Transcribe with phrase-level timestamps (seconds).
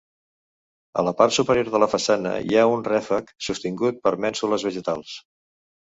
[1.01, 5.19] A la part superior de la façana hi ha un ràfec, sostingut per mènsules vegetals.